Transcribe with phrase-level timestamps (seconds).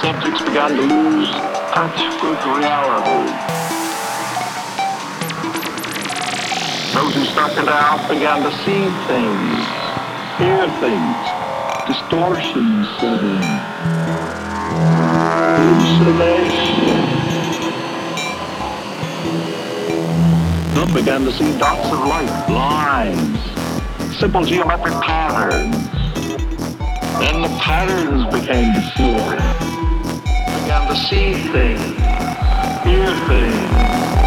[0.00, 1.28] subjects began to lose
[1.74, 3.34] touch with reality.
[6.94, 9.58] Those who stuck it out began to see things,
[10.38, 11.18] hear things,
[11.88, 13.42] distortions set in.
[20.74, 25.74] Some began to see dots of light, lines, simple geometric patterns.
[27.18, 29.67] Then the patterns became distorted
[30.78, 31.80] around the see things,
[32.84, 34.17] hear things.